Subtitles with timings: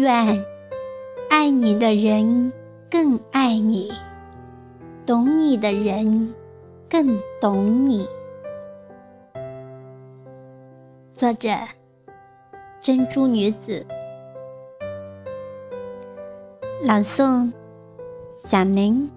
[0.00, 0.42] 愿
[1.28, 2.50] 爱你的人
[2.90, 3.92] 更爱你，
[5.04, 6.34] 懂你的人
[6.88, 8.08] 更懂你。
[11.14, 11.50] 作者：
[12.80, 13.84] 珍珠女子。
[16.82, 17.52] 朗诵：
[18.42, 19.10] 小宁。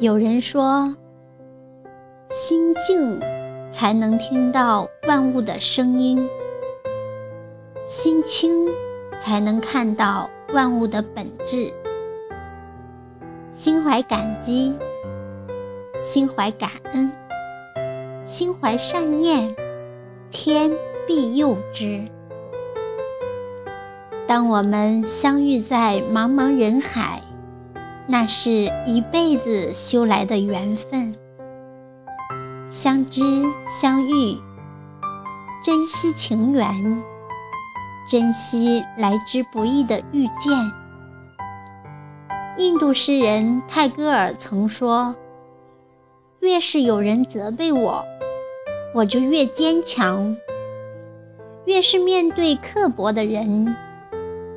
[0.00, 0.92] 有人说，
[2.28, 3.20] 心静
[3.72, 6.28] 才能听到万物的声音，
[7.86, 8.68] 心清
[9.20, 11.72] 才能看到万物的本质。
[13.52, 14.74] 心怀感激，
[16.00, 17.12] 心怀感恩，
[18.24, 19.54] 心怀善念，
[20.30, 20.70] 天
[21.06, 22.02] 必佑之。
[24.26, 27.22] 当我们相遇在茫茫人海，
[28.06, 28.50] 那是
[28.86, 31.14] 一辈子修来的缘分。
[33.10, 33.22] 之
[33.68, 34.38] 相遇，
[35.64, 37.02] 珍惜情缘，
[38.06, 40.72] 珍惜来之不易的遇见。
[42.56, 45.16] 印度诗人泰戈尔曾说
[46.38, 48.04] ：“越是有人责备我，
[48.94, 50.36] 我就越坚强；
[51.64, 53.74] 越是面对刻薄的人，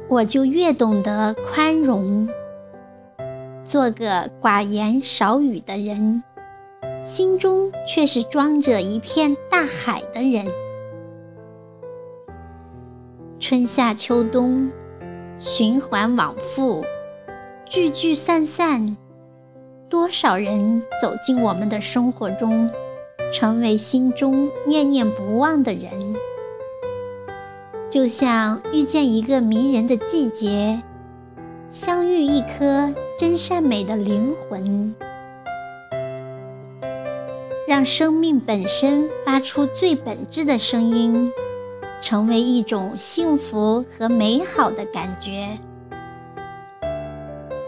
[0.08, 2.30] 我就越懂得宽容。”
[3.66, 6.22] 做个寡言少语的人，
[7.04, 10.46] 心中却是装着一片大海的人。
[13.40, 14.72] 春夏秋冬，
[15.38, 16.84] 循环往复，
[17.66, 18.96] 聚聚散散，
[19.90, 22.70] 多少人走进我们的生活中，
[23.34, 26.16] 成为心中念念不忘的人。
[27.90, 30.82] 就像遇见一个迷人的季节，
[31.70, 32.94] 相遇一颗。
[33.16, 34.96] 真善美的灵魂，
[37.84, 41.30] 让生命本身发出最本质的声音，
[42.02, 45.60] 成为一种幸福和美好的感觉。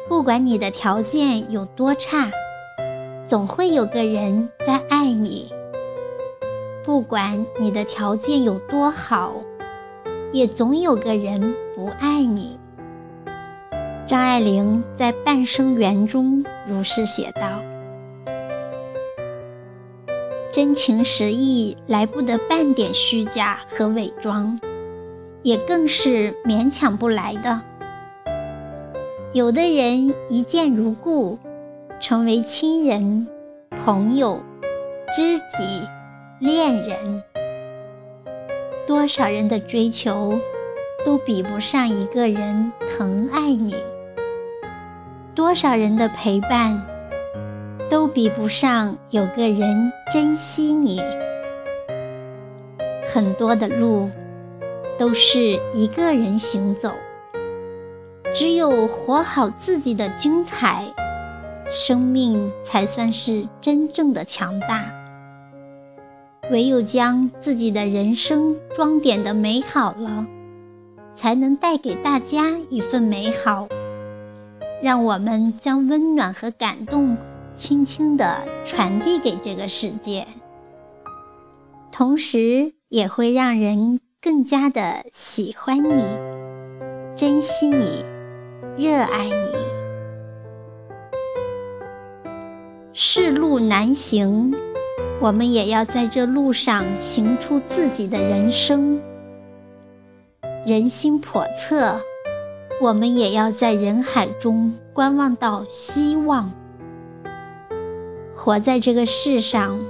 [0.07, 2.31] 不管你的条件有多差，
[3.27, 5.51] 总会有个人在爱你；
[6.85, 9.33] 不管你的条件有多好，
[10.31, 12.57] 也总有个人不爱你。
[14.07, 17.59] 张爱玲在《半生缘》中如是写道
[20.55, 24.57] ：“真情实意来不得半点虚假和伪装，
[25.43, 27.59] 也更是勉强不来的。
[29.33, 31.37] 有的人一见如故，
[31.99, 33.27] 成为亲人、
[33.77, 34.41] 朋友、
[35.13, 35.81] 知己、
[36.39, 37.21] 恋人。
[38.87, 40.39] 多少人的追求，
[41.03, 43.75] 都比不上一个人疼爱你。”
[45.35, 46.81] 多少人的陪伴，
[48.15, 51.01] 比不上有个人珍惜你。
[53.05, 54.09] 很多的路，
[54.97, 56.93] 都是一个人行走。
[58.33, 60.85] 只有活好自己的精彩，
[61.69, 64.85] 生命才算是真正的强大。
[66.49, 70.25] 唯有将自己的人生装点的美好了，
[71.17, 73.67] 才能带给大家一份美好。
[74.81, 77.17] 让我们将温暖和感动
[77.55, 80.27] 轻轻地传递给这个世界，
[81.91, 86.03] 同时也会让人更加的喜欢你、
[87.15, 88.03] 珍惜你、
[88.77, 89.55] 热爱你。
[92.93, 94.53] 世路难行，
[95.21, 99.01] 我们也要在这路上行出自己的人生。
[100.65, 101.99] 人心叵测。
[102.81, 106.51] 我们也要在人海中观望到希望。
[108.45, 109.83] 活在这个世上，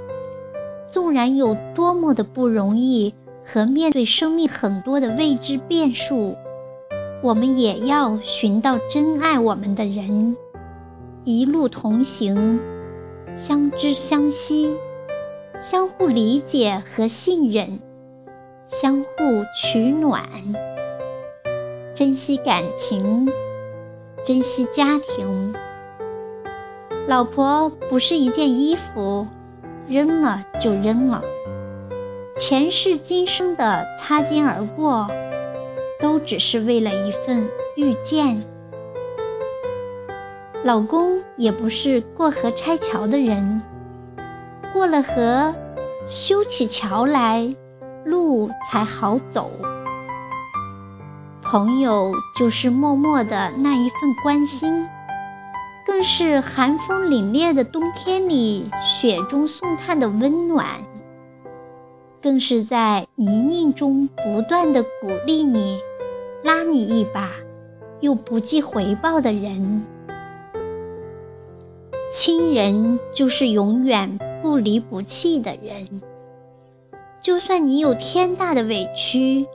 [0.88, 3.12] 纵然有多么的不容易
[3.44, 6.34] 和面对生命很多的未知变数，
[7.22, 10.34] 我们也要寻到真爱我们的人，
[11.24, 12.58] 一路同行，
[13.34, 14.74] 相知相惜，
[15.60, 17.78] 相互理解和信任，
[18.64, 20.24] 相互取暖。
[21.92, 23.28] 珍惜感情，
[24.24, 25.54] 珍惜家庭。
[27.08, 29.26] 老婆不是一件衣服，
[29.86, 31.22] 扔了就扔了。
[32.36, 35.08] 前世今生的擦肩而过，
[36.00, 38.44] 都只是为了一份遇见。
[40.64, 43.62] 老公也不是过河拆桥的人，
[44.72, 45.54] 过了河，
[46.06, 47.54] 修起桥来，
[48.04, 49.48] 路才好走。
[51.40, 54.84] 朋友就是默默的那一份关心，
[55.86, 60.80] 更是寒风凛冽的冬天里雪中送炭的温暖，
[62.20, 65.78] 更是在泥泞中不断的鼓励你，
[66.42, 67.30] 拉你一把，
[68.00, 69.84] 又不计回报的人。
[72.12, 76.02] 亲人就是永远不离不弃的人，
[77.20, 79.46] 就算你有天大的委屈，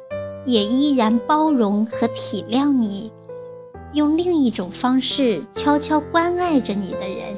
[0.46, 3.12] 也依然包容和体谅你，
[3.94, 7.36] 用另一种方式悄悄关爱着你的人，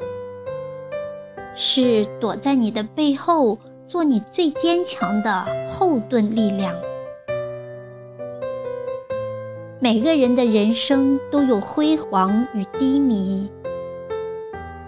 [1.54, 3.58] 是躲在你的背后。
[3.86, 6.74] 做你最坚强的后盾力量。
[9.78, 13.50] 每个人的人生都有辉煌与低迷，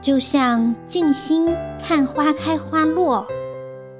[0.00, 3.26] 就像静心看花开花落，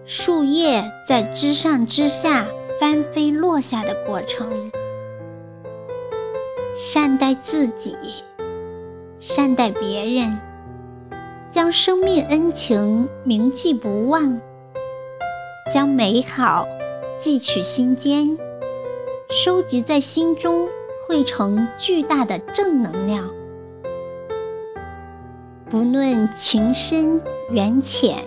[0.07, 2.47] 树叶在枝上枝下
[2.81, 4.51] 翻飞落下的过程。
[6.78, 7.96] 善待自己，
[9.19, 10.38] 善待别人，
[11.50, 14.38] 将生命恩情铭记不忘。
[15.73, 16.69] 将美好
[17.17, 18.37] 记取心间，
[19.31, 20.69] 收集在心中，
[21.08, 23.31] 汇成巨大的正能量。
[25.70, 28.22] 不论情深缘浅，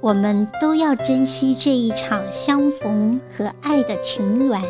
[0.00, 4.60] 我们都要珍惜这一场相逢和爱的情缘，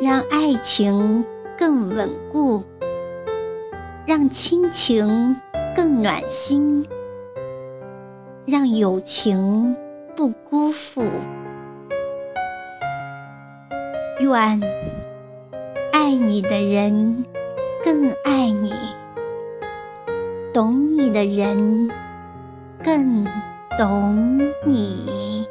[0.00, 1.24] 让爱情
[1.58, 2.62] 更稳固，
[4.06, 5.36] 让亲情
[5.74, 6.86] 更暖心，
[8.46, 9.76] 让友情。
[10.16, 11.04] 不辜负，
[14.18, 14.58] 愿
[15.92, 17.26] 爱你的人
[17.84, 18.72] 更爱你，
[20.54, 21.90] 懂你的人
[22.82, 23.26] 更
[23.76, 25.46] 懂你。